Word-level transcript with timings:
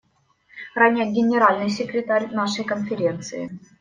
Ранее 0.73 1.11
Генеральный 1.11 1.69
секретарь 1.69 2.25
нашей 2.33 2.65
Конференции. 2.65 3.59